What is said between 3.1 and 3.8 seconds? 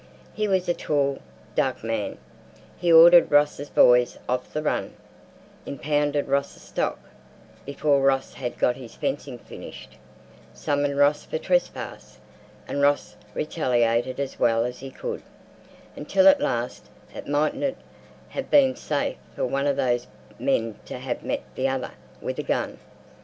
Ross's